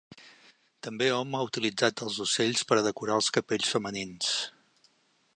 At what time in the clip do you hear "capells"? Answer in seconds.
3.37-3.75